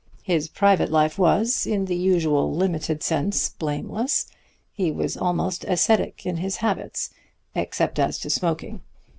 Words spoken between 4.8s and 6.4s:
was almost ascetic in